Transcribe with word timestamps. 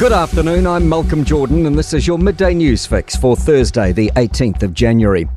Good 0.00 0.12
afternoon, 0.12 0.66
I'm 0.66 0.88
Malcolm 0.88 1.26
Jordan, 1.26 1.66
and 1.66 1.78
this 1.78 1.92
is 1.92 2.06
your 2.06 2.16
midday 2.16 2.54
news 2.54 2.86
fix 2.86 3.14
for 3.16 3.36
Thursday, 3.36 3.92
the 3.92 4.10
18th 4.16 4.62
of 4.62 4.72
January. 4.72 5.28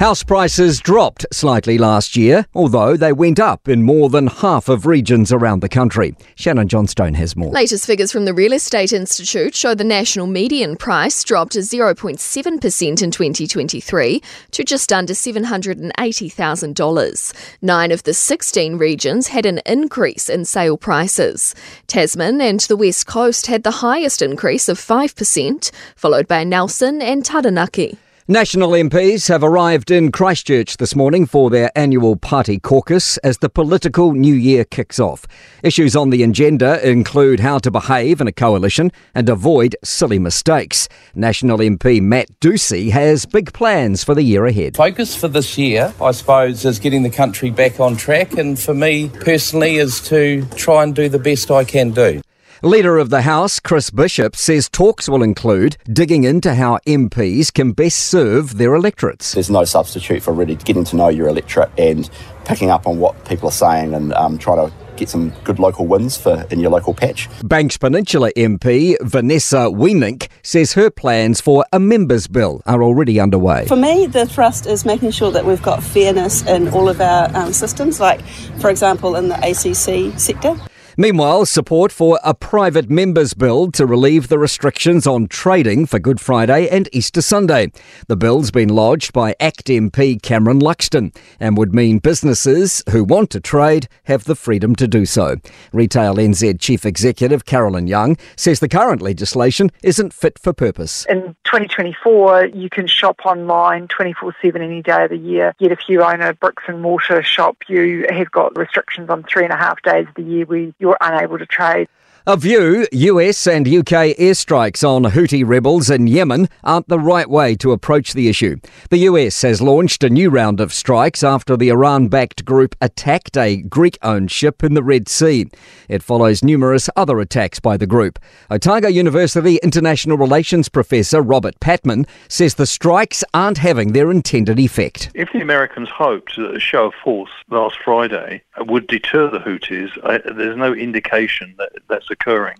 House 0.00 0.24
prices 0.24 0.80
dropped 0.80 1.24
slightly 1.32 1.78
last 1.78 2.16
year, 2.16 2.46
although 2.52 2.96
they 2.96 3.12
went 3.12 3.38
up 3.38 3.68
in 3.68 3.84
more 3.84 4.10
than 4.10 4.26
half 4.26 4.68
of 4.68 4.86
regions 4.86 5.30
around 5.30 5.60
the 5.60 5.68
country. 5.68 6.16
Shannon 6.34 6.66
Johnstone 6.66 7.14
has 7.14 7.36
more. 7.36 7.52
Latest 7.52 7.86
figures 7.86 8.10
from 8.10 8.24
the 8.24 8.34
Real 8.34 8.52
Estate 8.52 8.92
Institute 8.92 9.54
show 9.54 9.72
the 9.72 9.84
national 9.84 10.26
median 10.26 10.76
price 10.76 11.22
dropped 11.22 11.52
0.7% 11.52 13.02
in 13.02 13.10
2023 13.12 14.20
to 14.50 14.64
just 14.64 14.92
under 14.92 15.12
$780,000. 15.12 17.32
Nine 17.62 17.92
of 17.92 18.02
the 18.02 18.14
16 18.14 18.76
regions 18.76 19.28
had 19.28 19.46
an 19.46 19.60
increase 19.64 20.28
in 20.28 20.44
sale 20.44 20.76
prices. 20.76 21.54
Tasman 21.86 22.40
and 22.40 22.58
the 22.60 22.76
West 22.76 23.06
Coast 23.06 23.46
had 23.46 23.62
the 23.62 23.70
highest 23.70 24.22
increase 24.22 24.68
of 24.68 24.76
5%, 24.76 25.70
followed 25.94 26.26
by 26.26 26.42
Nelson 26.42 27.00
and 27.00 27.24
Taranaki. 27.24 27.96
National 28.26 28.70
MPs 28.70 29.28
have 29.28 29.44
arrived 29.44 29.90
in 29.90 30.10
Christchurch 30.10 30.78
this 30.78 30.96
morning 30.96 31.26
for 31.26 31.50
their 31.50 31.70
annual 31.76 32.16
party 32.16 32.58
caucus 32.58 33.18
as 33.18 33.36
the 33.36 33.50
political 33.50 34.12
new 34.12 34.34
year 34.34 34.64
kicks 34.64 34.98
off. 34.98 35.26
Issues 35.62 35.94
on 35.94 36.08
the 36.08 36.22
agenda 36.22 36.80
include 36.88 37.40
how 37.40 37.58
to 37.58 37.70
behave 37.70 38.22
in 38.22 38.26
a 38.26 38.32
coalition 38.32 38.92
and 39.14 39.28
avoid 39.28 39.76
silly 39.84 40.18
mistakes. 40.18 40.88
National 41.14 41.58
MP 41.58 42.00
Matt 42.00 42.30
Doocey 42.40 42.92
has 42.92 43.26
big 43.26 43.52
plans 43.52 44.02
for 44.02 44.14
the 44.14 44.22
year 44.22 44.46
ahead. 44.46 44.78
Focus 44.78 45.14
for 45.14 45.28
this 45.28 45.58
year, 45.58 45.92
I 46.00 46.12
suppose, 46.12 46.64
is 46.64 46.78
getting 46.78 47.02
the 47.02 47.10
country 47.10 47.50
back 47.50 47.78
on 47.78 47.94
track, 47.94 48.38
and 48.38 48.58
for 48.58 48.72
me 48.72 49.10
personally, 49.20 49.76
is 49.76 50.00
to 50.08 50.46
try 50.56 50.82
and 50.82 50.94
do 50.94 51.10
the 51.10 51.18
best 51.18 51.50
I 51.50 51.64
can 51.64 51.90
do. 51.90 52.22
Leader 52.64 52.96
of 52.96 53.10
the 53.10 53.20
House, 53.20 53.60
Chris 53.60 53.90
Bishop, 53.90 54.34
says 54.34 54.70
talks 54.70 55.06
will 55.06 55.22
include 55.22 55.76
digging 55.92 56.24
into 56.24 56.54
how 56.54 56.78
MPs 56.86 57.52
can 57.52 57.72
best 57.72 57.98
serve 57.98 58.56
their 58.56 58.74
electorates. 58.74 59.34
There's 59.34 59.50
no 59.50 59.64
substitute 59.64 60.22
for 60.22 60.32
really 60.32 60.56
getting 60.56 60.84
to 60.84 60.96
know 60.96 61.08
your 61.08 61.28
electorate 61.28 61.70
and 61.76 62.08
picking 62.46 62.70
up 62.70 62.86
on 62.86 63.00
what 63.00 63.22
people 63.26 63.50
are 63.50 63.52
saying 63.52 63.92
and 63.92 64.14
um, 64.14 64.38
trying 64.38 64.66
to 64.66 64.74
get 64.96 65.10
some 65.10 65.28
good 65.44 65.58
local 65.58 65.86
wins 65.86 66.16
for 66.16 66.46
in 66.50 66.58
your 66.58 66.70
local 66.70 66.94
patch. 66.94 67.28
Banks 67.46 67.76
Peninsula 67.76 68.32
MP 68.34 68.96
Vanessa 69.02 69.68
Weenink 69.68 70.28
says 70.42 70.72
her 70.72 70.88
plans 70.88 71.42
for 71.42 71.66
a 71.70 71.78
members 71.78 72.28
bill 72.28 72.62
are 72.64 72.82
already 72.82 73.20
underway. 73.20 73.66
For 73.66 73.76
me, 73.76 74.06
the 74.06 74.24
thrust 74.24 74.64
is 74.64 74.86
making 74.86 75.10
sure 75.10 75.30
that 75.32 75.44
we've 75.44 75.62
got 75.62 75.82
fairness 75.82 76.40
in 76.46 76.68
all 76.68 76.88
of 76.88 77.02
our 77.02 77.28
um, 77.36 77.52
systems, 77.52 78.00
like, 78.00 78.22
for 78.58 78.70
example, 78.70 79.16
in 79.16 79.28
the 79.28 79.36
ACC 79.36 80.18
sector. 80.18 80.58
Meanwhile, 80.96 81.46
support 81.46 81.90
for 81.90 82.20
a 82.22 82.34
private 82.34 82.88
members 82.88 83.34
bill 83.34 83.72
to 83.72 83.84
relieve 83.84 84.28
the 84.28 84.38
restrictions 84.38 85.08
on 85.08 85.26
trading 85.26 85.86
for 85.86 85.98
Good 85.98 86.20
Friday 86.20 86.68
and 86.68 86.88
Easter 86.92 87.20
Sunday. 87.20 87.72
The 88.06 88.16
bill's 88.16 88.52
been 88.52 88.68
lodged 88.68 89.12
by 89.12 89.34
ACT 89.40 89.66
MP 89.66 90.22
Cameron 90.22 90.60
Luxton 90.60 91.12
and 91.40 91.56
would 91.58 91.74
mean 91.74 91.98
businesses 91.98 92.84
who 92.90 93.02
want 93.02 93.30
to 93.30 93.40
trade 93.40 93.88
have 94.04 94.22
the 94.22 94.36
freedom 94.36 94.76
to 94.76 94.86
do 94.86 95.04
so. 95.04 95.36
Retail 95.72 96.14
NZ 96.14 96.60
Chief 96.60 96.86
Executive 96.86 97.44
Carolyn 97.44 97.88
Young 97.88 98.16
says 98.36 98.60
the 98.60 98.68
current 98.68 99.02
legislation 99.02 99.72
isn't 99.82 100.12
fit 100.12 100.38
for 100.38 100.52
purpose. 100.52 101.06
In 101.08 101.34
2024, 101.44 102.46
you 102.54 102.70
can 102.70 102.86
shop 102.86 103.26
online 103.26 103.88
24 103.88 104.36
7 104.40 104.62
any 104.62 104.80
day 104.80 105.04
of 105.04 105.10
the 105.10 105.18
year. 105.18 105.56
Yet 105.58 105.72
if 105.72 105.80
you 105.88 106.04
own 106.04 106.20
a 106.20 106.34
bricks 106.34 106.62
and 106.68 106.80
mortar 106.80 107.20
shop, 107.24 107.56
you 107.66 108.06
have 108.10 108.30
got 108.30 108.56
restrictions 108.56 109.10
on 109.10 109.24
three 109.24 109.42
and 109.42 109.52
a 109.52 109.56
half 109.56 109.82
days 109.82 110.06
of 110.06 110.14
the 110.14 110.22
year 110.22 110.44
where 110.44 110.72
you're 110.84 110.98
unable 111.00 111.38
to 111.38 111.46
trade. 111.46 111.88
A 112.26 112.38
view 112.38 112.86
US 112.90 113.46
and 113.46 113.68
UK 113.68 114.16
airstrikes 114.16 114.82
on 114.82 115.02
Houthi 115.02 115.46
rebels 115.46 115.90
in 115.90 116.06
Yemen 116.06 116.48
aren't 116.62 116.88
the 116.88 116.98
right 116.98 117.28
way 117.28 117.54
to 117.56 117.72
approach 117.72 118.14
the 118.14 118.30
issue. 118.30 118.56
The 118.88 118.96
US 119.10 119.42
has 119.42 119.60
launched 119.60 120.02
a 120.02 120.08
new 120.08 120.30
round 120.30 120.58
of 120.58 120.72
strikes 120.72 121.22
after 121.22 121.54
the 121.54 121.68
Iran 121.68 122.08
backed 122.08 122.46
group 122.46 122.76
attacked 122.80 123.36
a 123.36 123.58
Greek 123.58 123.98
owned 124.00 124.30
ship 124.30 124.64
in 124.64 124.72
the 124.72 124.82
Red 124.82 125.06
Sea. 125.06 125.48
It 125.86 126.02
follows 126.02 126.42
numerous 126.42 126.88
other 126.96 127.20
attacks 127.20 127.60
by 127.60 127.76
the 127.76 127.86
group. 127.86 128.18
Otago 128.50 128.88
University 128.88 129.56
International 129.62 130.16
Relations 130.16 130.70
professor 130.70 131.20
Robert 131.20 131.60
Patman 131.60 132.06
says 132.28 132.54
the 132.54 132.64
strikes 132.64 133.22
aren't 133.34 133.58
having 133.58 133.92
their 133.92 134.10
intended 134.10 134.58
effect. 134.58 135.10
If 135.14 135.30
the 135.34 135.42
Americans 135.42 135.90
hoped 135.90 136.36
that 136.36 136.56
a 136.56 136.60
show 136.60 136.86
of 136.86 136.94
force 136.94 137.32
last 137.50 137.76
Friday 137.84 138.40
would 138.60 138.86
deter 138.86 139.28
the 139.28 139.40
Houthis, 139.40 139.90
uh, 140.02 140.32
there's 140.32 140.56
no 140.56 140.72
indication 140.72 141.54
that 141.58 141.72
that's 141.90 142.13
occurring. 142.14 142.56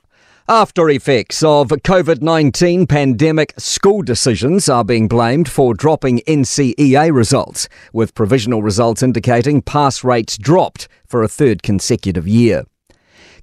After 0.46 0.90
effects 0.90 1.42
of 1.42 1.68
COVID 1.68 2.20
19 2.20 2.86
pandemic 2.86 3.54
school 3.56 4.02
decisions 4.02 4.68
are 4.68 4.84
being 4.84 5.08
blamed 5.08 5.48
for 5.48 5.72
dropping 5.72 6.18
NCEA 6.28 7.14
results, 7.14 7.66
with 7.94 8.14
provisional 8.14 8.62
results 8.62 9.02
indicating 9.02 9.62
pass 9.62 10.04
rates 10.04 10.36
dropped 10.36 10.86
for 11.06 11.22
a 11.22 11.28
third 11.28 11.62
consecutive 11.62 12.28
year. 12.28 12.64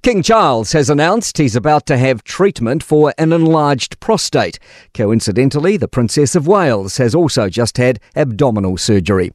King 0.02 0.22
Charles 0.22 0.72
has 0.72 0.90
announced 0.90 1.38
he's 1.38 1.56
about 1.56 1.86
to 1.86 1.96
have 1.96 2.22
treatment 2.24 2.82
for 2.82 3.12
an 3.18 3.32
enlarged 3.32 3.98
prostate. 3.98 4.60
Coincidentally, 4.94 5.76
the 5.76 5.88
Princess 5.88 6.36
of 6.36 6.46
Wales 6.46 6.98
has 6.98 7.14
also 7.14 7.48
just 7.48 7.78
had 7.78 8.00
abdominal 8.14 8.76
surgery. 8.76 9.32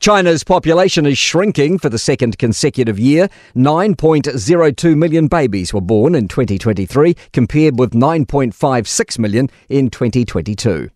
China's 0.00 0.44
population 0.44 1.06
is 1.06 1.18
shrinking 1.18 1.78
for 1.78 1.88
the 1.88 1.98
second 1.98 2.38
consecutive 2.38 2.98
year. 2.98 3.28
9.02 3.56 4.96
million 4.96 5.28
babies 5.28 5.74
were 5.74 5.80
born 5.80 6.14
in 6.14 6.28
2023, 6.28 7.14
compared 7.32 7.78
with 7.78 7.92
9.56 7.92 9.18
million 9.18 9.48
in 9.68 9.90
2022. 9.90 10.90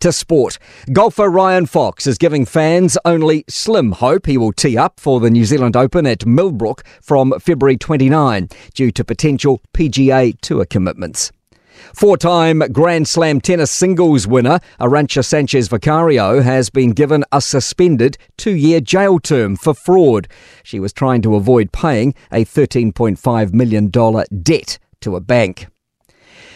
To 0.00 0.12
sport. 0.12 0.58
Golfer 0.92 1.30
Ryan 1.30 1.66
Fox 1.66 2.06
is 2.06 2.18
giving 2.18 2.44
fans 2.44 2.98
only 3.04 3.44
slim 3.48 3.92
hope 3.92 4.26
he 4.26 4.36
will 4.36 4.52
tee 4.52 4.76
up 4.76 5.00
for 5.00 5.20
the 5.20 5.30
New 5.30 5.44
Zealand 5.46 5.74
Open 5.74 6.06
at 6.06 6.26
Millbrook 6.26 6.84
from 7.00 7.32
February 7.40 7.78
29 7.78 8.48
due 8.74 8.90
to 8.90 9.04
potential 9.04 9.62
PGA 9.72 10.38
Tour 10.42 10.66
commitments. 10.66 11.32
Four 11.94 12.16
time 12.16 12.60
Grand 12.72 13.08
Slam 13.08 13.40
tennis 13.40 13.70
singles 13.70 14.26
winner 14.26 14.60
Arantxa 14.80 15.24
Sanchez 15.24 15.68
Vicario 15.68 16.40
has 16.40 16.70
been 16.70 16.90
given 16.90 17.24
a 17.32 17.40
suspended 17.40 18.18
two 18.36 18.54
year 18.54 18.80
jail 18.80 19.18
term 19.18 19.56
for 19.56 19.74
fraud. 19.74 20.28
She 20.62 20.80
was 20.80 20.92
trying 20.92 21.22
to 21.22 21.34
avoid 21.34 21.72
paying 21.72 22.14
a 22.32 22.44
$13.5 22.44 23.52
million 23.52 23.90
debt 24.42 24.78
to 25.00 25.16
a 25.16 25.20
bank. 25.20 25.66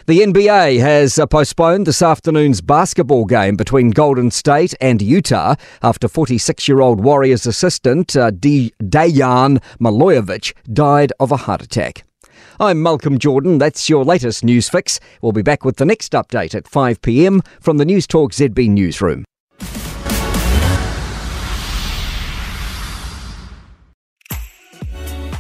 The 0.06 0.20
NBA 0.20 0.80
has 0.80 1.18
uh, 1.18 1.26
postponed 1.26 1.86
this 1.86 2.02
afternoon's 2.02 2.60
basketball 2.60 3.26
game 3.26 3.54
between 3.54 3.90
Golden 3.90 4.30
State 4.30 4.74
and 4.80 5.00
Utah 5.00 5.54
after 5.82 6.08
46 6.08 6.66
year 6.66 6.80
old 6.80 7.04
Warriors 7.04 7.46
assistant 7.46 8.16
uh, 8.16 8.30
Dejan 8.30 9.62
Milojevic 9.78 10.54
died 10.72 11.12
of 11.20 11.30
a 11.30 11.36
heart 11.36 11.62
attack. 11.62 12.04
I'm 12.62 12.82
Malcolm 12.82 13.18
Jordan. 13.18 13.56
That's 13.56 13.88
your 13.88 14.04
latest 14.04 14.44
news 14.44 14.68
fix. 14.68 15.00
We'll 15.22 15.32
be 15.32 15.40
back 15.40 15.64
with 15.64 15.76
the 15.76 15.86
next 15.86 16.12
update 16.12 16.54
at 16.54 16.68
5 16.68 17.00
pm 17.00 17.40
from 17.58 17.78
the 17.78 17.86
Newstalk 17.86 18.32
ZB 18.32 18.68
newsroom. 18.68 19.24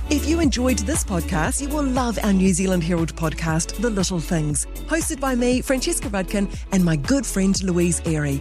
If 0.08 0.26
you 0.26 0.40
enjoyed 0.40 0.78
this 0.78 1.04
podcast, 1.04 1.60
you 1.60 1.68
will 1.68 1.84
love 1.84 2.18
our 2.22 2.32
New 2.32 2.54
Zealand 2.54 2.82
Herald 2.82 3.14
podcast, 3.14 3.78
The 3.82 3.90
Little 3.90 4.18
Things, 4.18 4.64
hosted 4.88 5.20
by 5.20 5.34
me, 5.34 5.60
Francesca 5.60 6.08
Rudkin, 6.08 6.50
and 6.72 6.82
my 6.82 6.96
good 6.96 7.26
friend 7.26 7.62
Louise 7.62 8.00
Ferry. 8.00 8.40